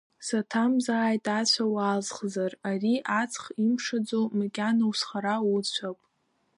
Саҭамзааит 0.25 1.25
ацәа 1.39 1.65
уалсхзар, 1.73 2.51
ари 2.69 2.95
аҵх 3.21 3.43
имшаӡо 3.63 4.21
макьана 4.37 4.85
узхара 4.89 5.35
уцәап. 5.55 5.99